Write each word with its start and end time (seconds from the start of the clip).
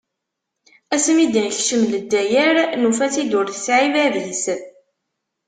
Ass 0.95 1.05
mi 1.15 1.25
d-nekcen 1.33 1.81
Lezzayer, 1.91 2.55
nufa-tt-id 2.81 3.31
ur 3.39 3.47
tesɛi 3.49 3.87
bab-is. 3.93 4.43